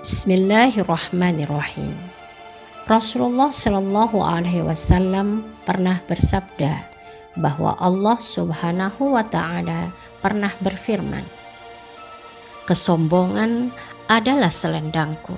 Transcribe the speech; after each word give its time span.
Bismillahirrahmanirrahim. 0.00 1.92
Rasulullah 2.88 3.52
Shallallahu 3.52 4.24
Alaihi 4.24 4.64
Wasallam 4.64 5.44
pernah 5.68 6.00
bersabda 6.08 6.88
bahwa 7.36 7.76
Allah 7.76 8.16
Subhanahu 8.16 9.12
Wa 9.12 9.28
Taala 9.28 9.92
pernah 10.24 10.56
berfirman, 10.64 11.20
"Kesombongan 12.64 13.76
adalah 14.08 14.48
selendangku, 14.48 15.36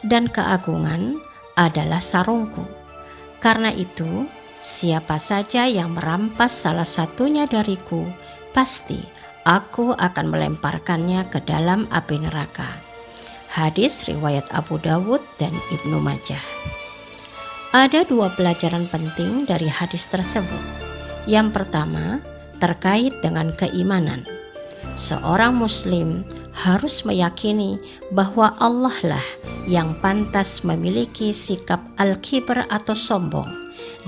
dan 0.00 0.32
keagungan 0.32 1.20
adalah 1.52 2.00
sarungku. 2.00 2.64
Karena 3.36 3.68
itu, 3.68 4.24
siapa 4.64 5.20
saja 5.20 5.68
yang 5.68 5.92
merampas 5.92 6.56
salah 6.56 6.88
satunya 6.88 7.44
dariku, 7.44 8.08
pasti 8.56 9.04
aku 9.44 9.92
akan 9.92 10.32
melemparkannya 10.32 11.28
ke 11.28 11.44
dalam 11.44 11.84
api 11.92 12.16
neraka." 12.16 12.89
Hadis 13.50 14.06
riwayat 14.06 14.46
Abu 14.54 14.78
Dawud 14.78 15.18
dan 15.34 15.50
Ibnu 15.74 15.98
Majah. 15.98 16.38
Ada 17.74 18.06
dua 18.06 18.30
pelajaran 18.38 18.86
penting 18.86 19.42
dari 19.42 19.66
hadis 19.66 20.06
tersebut. 20.06 20.62
Yang 21.26 21.58
pertama, 21.58 22.22
terkait 22.62 23.10
dengan 23.18 23.50
keimanan. 23.50 24.22
Seorang 24.94 25.58
muslim 25.58 26.22
harus 26.62 27.02
meyakini 27.02 27.82
bahwa 28.14 28.54
Allah 28.62 29.18
lah 29.18 29.26
yang 29.66 29.98
pantas 29.98 30.62
memiliki 30.62 31.34
sikap 31.34 31.82
al-kibr 31.98 32.70
atau 32.70 32.94
sombong 32.94 33.50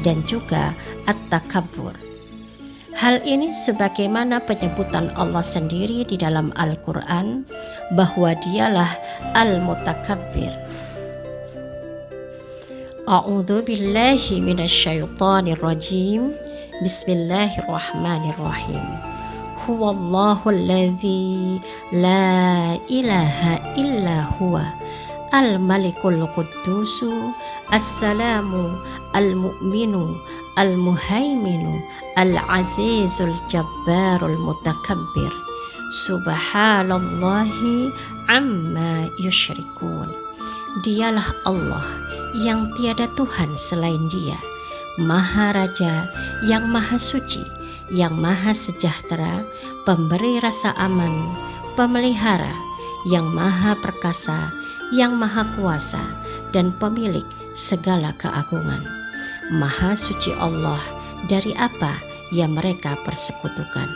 dan 0.06 0.22
juga 0.22 0.70
at-takabbur 1.10 2.11
Hal 3.02 3.18
ini 3.26 3.50
sebagaimana 3.50 4.38
penyebutan 4.46 5.10
Allah 5.18 5.42
sendiri 5.42 6.06
di 6.06 6.14
dalam 6.14 6.54
Al-Quran 6.54 7.42
bahwa 7.98 8.30
dialah 8.38 8.94
Al-Mutakabbir. 9.34 10.54
A'udhu 13.10 13.66
billahi 13.66 14.38
minasyaitonir 14.38 15.58
rajim. 15.58 16.30
Bismillahirrahmanirrahim. 16.78 18.86
Huwallahu 19.66 20.54
alladhi 20.54 21.58
la 21.90 22.78
ilaha 22.86 23.58
illa 23.74 24.30
huwa 24.38 24.78
al-malikul 25.32 26.20
quddusu 26.36 27.32
as-salamu 27.72 28.76
al-mu'minu 29.16 30.20
al-muhaiminu 30.60 31.80
al-azizul 32.20 33.32
jabbarul 33.48 34.36
mutakabbir. 34.36 35.32
Subhanallahi 35.92 37.92
amma 38.28 39.08
yushrikun 39.20 40.08
dialah 40.84 41.28
Allah 41.48 41.84
yang 42.36 42.72
tiada 42.76 43.08
Tuhan 43.12 43.56
selain 43.56 44.08
dia. 44.08 44.36
Maha 45.00 45.56
Raja 45.56 46.04
yang 46.44 46.68
Maha 46.68 47.00
Suci 47.00 47.40
yang 47.88 48.12
Maha 48.20 48.52
Sejahtera 48.52 49.40
pemberi 49.88 50.36
rasa 50.40 50.76
aman 50.76 51.32
pemelihara 51.76 52.52
yang 53.08 53.28
Maha 53.32 53.72
Perkasa 53.80 54.52
yang 54.92 55.16
Maha 55.16 55.48
Kuasa 55.56 56.04
dan 56.52 56.70
pemilik 56.76 57.24
segala 57.56 58.12
keagungan 58.20 58.84
Maha 59.56 59.96
Suci 59.96 60.36
Allah 60.36 60.80
dari 61.26 61.56
apa 61.56 61.96
yang 62.32 62.56
mereka 62.56 62.96
persekutukan. 63.04 63.88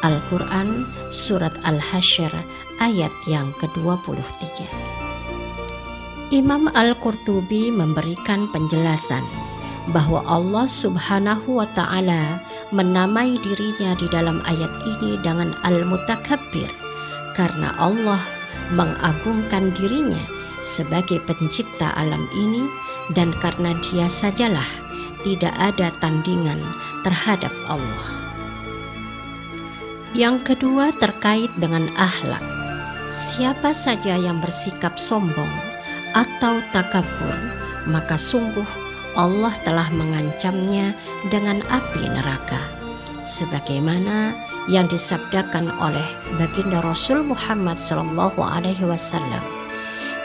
Al-Quran 0.00 0.88
Surat 1.12 1.52
Al-Hasyr 1.60 2.32
ayat 2.80 3.12
yang 3.28 3.52
ke-23 3.60 4.64
Imam 6.32 6.72
Al-Qurtubi 6.72 7.68
memberikan 7.68 8.48
penjelasan 8.48 9.20
bahwa 9.92 10.24
Allah 10.24 10.64
subhanahu 10.64 11.60
wa 11.60 11.68
ta'ala 11.76 12.40
menamai 12.72 13.36
dirinya 13.44 13.92
di 13.92 14.08
dalam 14.08 14.40
ayat 14.48 14.72
ini 14.88 15.20
dengan 15.20 15.52
Al-Mutakabbir 15.68 16.72
karena 17.36 17.76
Allah 17.76 18.20
mengagungkan 18.72 19.74
dirinya 19.76 20.39
sebagai 20.60 21.20
pencipta 21.24 21.92
alam 21.96 22.24
ini 22.36 22.64
dan 23.12 23.32
karena 23.40 23.74
dia 23.90 24.06
sajalah 24.06 24.66
tidak 25.20 25.52
ada 25.60 25.92
tandingan 26.00 26.60
terhadap 27.04 27.52
Allah. 27.68 28.08
Yang 30.16 30.54
kedua 30.54 30.90
terkait 30.96 31.52
dengan 31.54 31.86
akhlak. 31.94 32.42
Siapa 33.10 33.74
saja 33.74 34.14
yang 34.14 34.38
bersikap 34.38 34.98
sombong 34.98 35.50
atau 36.14 36.62
takabur, 36.70 37.38
maka 37.90 38.14
sungguh 38.14 38.66
Allah 39.18 39.54
telah 39.66 39.90
mengancamnya 39.90 40.94
dengan 41.30 41.62
api 41.66 42.06
neraka. 42.06 42.62
Sebagaimana 43.26 44.34
yang 44.70 44.86
disabdakan 44.86 45.74
oleh 45.78 46.06
baginda 46.38 46.82
Rasul 46.82 47.26
Muhammad 47.26 47.78
SAW, 47.78 49.59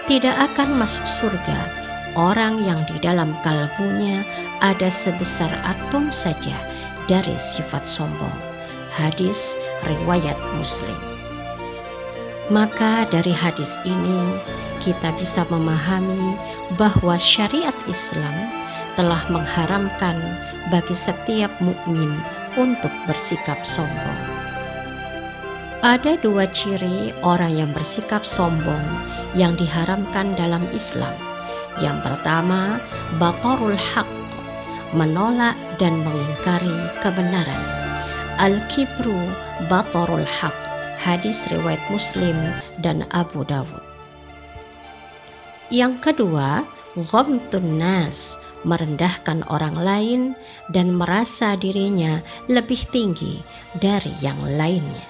tidak 0.05 0.37
akan 0.53 0.77
masuk 0.77 1.05
surga 1.09 1.59
orang 2.13 2.61
yang 2.61 2.77
di 2.85 3.01
dalam 3.01 3.33
kalbunya 3.41 4.21
ada 4.61 4.85
sebesar 4.85 5.49
atom 5.65 6.13
saja 6.13 6.53
dari 7.09 7.33
sifat 7.33 7.81
sombong. 7.81 8.33
Hadis 8.93 9.57
riwayat 9.83 10.37
Muslim. 10.55 10.97
Maka 12.53 13.09
dari 13.09 13.33
hadis 13.33 13.75
ini 13.81 14.37
kita 14.77 15.09
bisa 15.17 15.41
memahami 15.49 16.37
bahwa 16.77 17.17
syariat 17.17 17.75
Islam 17.89 18.33
telah 18.93 19.25
mengharamkan 19.33 20.21
bagi 20.69 20.93
setiap 20.93 21.49
mukmin 21.57 22.13
untuk 22.55 22.93
bersikap 23.09 23.57
sombong. 23.65 24.21
Ada 25.81 26.17
dua 26.21 26.45
ciri 26.49 27.09
orang 27.25 27.57
yang 27.57 27.69
bersikap 27.73 28.21
sombong 28.21 29.14
yang 29.35 29.53
diharamkan 29.59 30.33
dalam 30.39 30.63
Islam. 30.71 31.13
Yang 31.83 32.07
pertama, 32.07 32.79
batarul 33.19 33.75
haq 33.75 34.07
menolak 34.95 35.59
dan 35.75 35.99
mengingkari 36.07 36.75
kebenaran. 37.03 37.63
Al-kibru 38.39 39.27
batarul 39.67 40.23
haq. 40.23 40.55
Hadis 40.95 41.45
riwayat 41.51 41.83
Muslim 41.91 42.33
dan 42.81 43.05
Abu 43.13 43.45
Dawud. 43.45 43.83
Yang 45.69 46.01
kedua, 46.01 46.65
ghamtun 46.97 47.77
nas, 47.77 48.39
merendahkan 48.65 49.45
orang 49.51 49.77
lain 49.77 50.21
dan 50.73 50.97
merasa 50.97 51.53
dirinya 51.59 52.25
lebih 52.49 52.89
tinggi 52.89 53.43
dari 53.77 54.09
yang 54.23 54.39
lainnya. 54.57 55.05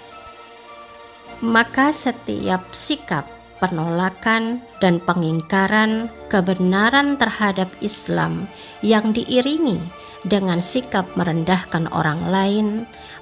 Maka 1.40 1.96
setiap 1.96 2.76
sikap 2.76 3.24
penolakan 3.64 4.60
dan 4.84 5.00
pengingkaran 5.00 6.12
kebenaran 6.28 7.16
terhadap 7.16 7.72
Islam 7.80 8.52
yang 8.84 9.16
diiringi 9.16 9.80
dengan 10.26 10.60
sikap 10.60 11.06
merendahkan 11.14 11.86
orang 11.94 12.26
lain, 12.28 12.68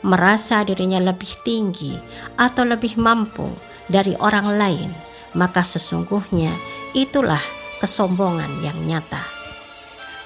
merasa 0.01 0.63
dirinya 0.63 1.03
lebih 1.03 1.35
tinggi 1.43 1.93
atau 2.39 2.63
lebih 2.63 2.95
mampu 2.95 3.51
dari 3.91 4.15
orang 4.23 4.55
lain, 4.55 4.89
maka 5.35 5.61
sesungguhnya 5.61 6.55
itulah 6.95 7.41
kesombongan 7.83 8.63
yang 8.63 8.79
nyata. 8.87 9.21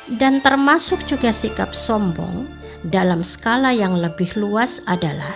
Dan 0.07 0.39
termasuk 0.39 1.03
juga 1.03 1.35
sikap 1.35 1.75
sombong 1.75 2.47
dalam 2.85 3.25
skala 3.25 3.75
yang 3.75 3.97
lebih 3.97 4.38
luas 4.39 4.79
adalah 4.88 5.35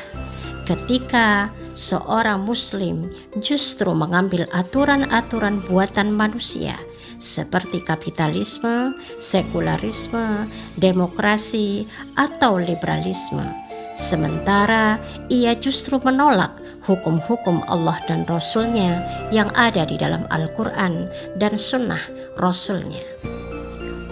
ketika 0.64 1.52
seorang 1.74 2.44
Muslim 2.44 3.12
justru 3.40 3.92
mengambil 3.96 4.48
aturan-aturan 4.52 5.64
buatan 5.66 6.12
manusia 6.12 6.76
seperti 7.22 7.86
kapitalisme, 7.86 8.98
sekularisme, 9.22 10.50
demokrasi, 10.82 11.86
atau 12.18 12.58
liberalisme. 12.58 13.46
Sementara 13.94 14.98
ia 15.30 15.54
justru 15.54 16.02
menolak 16.02 16.58
hukum-hukum 16.90 17.62
Allah 17.70 18.02
dan 18.10 18.26
Rasul-Nya 18.26 19.06
yang 19.30 19.54
ada 19.54 19.86
di 19.86 20.02
dalam 20.02 20.26
Al-Quran 20.34 21.06
dan 21.38 21.54
Sunnah 21.54 22.02
Rasul-Nya. 22.42 23.06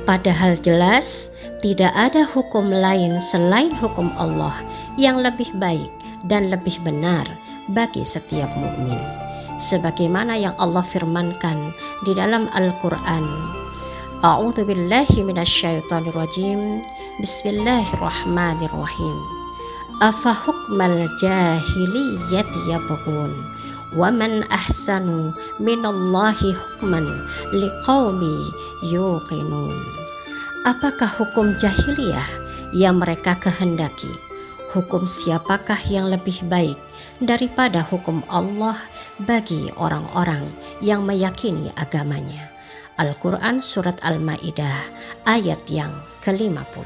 Padahal 0.06 0.62
jelas 0.62 1.34
tidak 1.66 1.90
ada 1.98 2.22
hukum 2.30 2.70
lain 2.70 3.18
selain 3.18 3.74
hukum 3.74 4.14
Allah 4.22 4.54
yang 5.02 5.18
lebih 5.18 5.50
baik 5.58 5.90
dan 6.30 6.54
lebih 6.54 6.78
benar 6.86 7.26
bagi 7.70 8.02
setiap 8.02 8.50
mukmin. 8.58 8.98
Sebagaimana 9.60 10.40
yang 10.40 10.56
Allah 10.58 10.82
firmankan 10.82 11.76
di 12.08 12.16
dalam 12.16 12.48
Al-Qur'an. 12.56 13.26
A'udzu 14.24 14.64
billahi 14.66 15.24
minasyaitonir 15.24 16.16
rajim. 16.16 16.82
Bismillahirrahmanirrahim. 17.20 19.18
Afa 20.00 20.32
hukmal 20.32 21.12
jahiliyati 21.20 22.72
yabghun 22.72 23.36
Waman 23.90 24.46
ahsanu 24.54 25.34
minallahi 25.58 26.54
hukman 26.54 27.10
liqaumi 27.50 28.54
yuqinun. 28.86 29.74
Apakah 30.62 31.10
hukum 31.10 31.58
jahiliyah 31.58 32.30
yang 32.70 33.02
mereka 33.02 33.34
kehendaki? 33.42 34.29
Hukum 34.70 35.10
siapakah 35.10 35.82
yang 35.90 36.14
lebih 36.14 36.46
baik 36.46 36.78
daripada 37.18 37.82
hukum 37.82 38.22
Allah 38.30 38.78
bagi 39.18 39.66
orang-orang 39.74 40.46
yang 40.78 41.02
meyakini 41.02 41.74
agamanya? 41.74 42.54
Al-Quran 43.02 43.66
Surat 43.66 43.98
Al-Ma'idah 44.06 44.86
ayat 45.26 45.66
yang 45.74 45.90
ke-50 46.22 46.86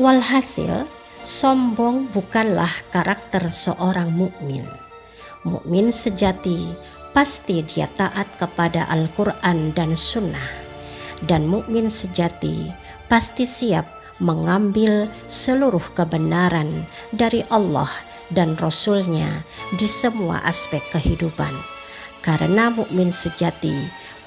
Walhasil, 0.00 0.88
sombong 1.20 2.08
bukanlah 2.08 2.72
karakter 2.88 3.52
seorang 3.52 4.16
mukmin. 4.16 4.64
Mukmin 5.44 5.92
sejati 5.92 6.72
pasti 7.12 7.68
dia 7.68 7.84
taat 8.00 8.32
kepada 8.40 8.88
Al-Quran 8.88 9.76
dan 9.76 9.92
Sunnah, 9.92 10.48
dan 11.20 11.44
mukmin 11.44 11.92
sejati 11.92 12.72
pasti 13.12 13.44
siap 13.44 13.95
mengambil 14.18 15.10
seluruh 15.28 15.82
kebenaran 15.92 16.88
dari 17.12 17.44
Allah 17.52 17.90
dan 18.32 18.58
Rasul-Nya 18.58 19.44
di 19.76 19.86
semua 19.86 20.42
aspek 20.42 20.82
kehidupan. 20.90 21.52
Karena 22.24 22.74
mukmin 22.74 23.14
sejati 23.14 23.74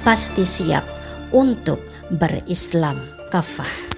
pasti 0.07 0.47
siap 0.47 0.88
untuk 1.36 1.83
berislam 2.07 2.95
kafah. 3.27 3.88